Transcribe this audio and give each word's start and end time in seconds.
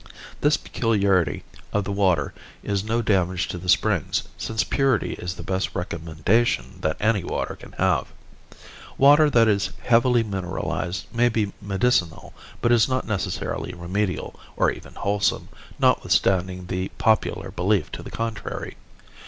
This 0.39 0.57
peculiarity 0.57 1.43
of 1.71 1.83
the 1.83 1.91
water 1.91 2.33
is 2.63 2.83
no 2.83 3.03
damage 3.03 3.47
to 3.49 3.59
the 3.59 3.69
springs, 3.69 4.23
since 4.35 4.63
purity 4.63 5.13
is 5.13 5.35
the 5.35 5.43
best 5.43 5.75
recommendation 5.75 6.79
that 6.81 6.97
any 6.99 7.23
water 7.23 7.55
can 7.55 7.73
have. 7.73 8.07
Water 8.97 9.29
that 9.29 9.47
is 9.47 9.69
heavily 9.83 10.23
mineralized 10.23 11.05
may 11.15 11.29
be 11.29 11.53
medicinal, 11.61 12.33
but 12.63 12.71
is 12.71 12.89
not 12.89 13.05
necessarily 13.05 13.75
remedial, 13.75 14.39
or 14.57 14.71
even 14.71 14.95
wholesome, 14.95 15.49
notwithstanding 15.77 16.65
the 16.65 16.89
popular 16.97 17.51
belief 17.51 17.91
to 17.91 18.01
the 18.01 18.09
contrary. 18.09 18.77